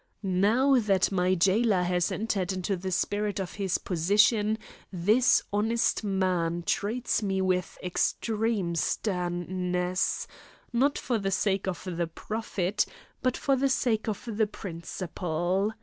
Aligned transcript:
Now 0.23 0.79
that 0.79 1.11
my 1.11 1.35
jailer 1.35 1.83
has 1.83 2.11
entered 2.11 2.51
into 2.51 2.75
the 2.75 2.89
spirit 2.91 3.39
of 3.39 3.53
his 3.53 3.77
position 3.77 4.57
this 4.91 5.43
honest 5.53 6.03
man 6.03 6.63
treats 6.65 7.21
me 7.21 7.39
with 7.39 7.77
extreme 7.83 8.73
sternness, 8.73 10.25
not 10.73 10.97
for 10.97 11.19
the 11.19 11.29
sake 11.29 11.67
of 11.67 11.83
the 11.97 12.07
profit 12.07 12.87
but 13.21 13.37
for 13.37 13.55
the 13.55 13.69
sake 13.69 14.07
of 14.09 14.23
the 14.37 14.47
principle. 14.47 15.71